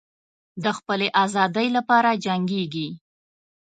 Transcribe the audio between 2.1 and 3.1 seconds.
جنګیږي.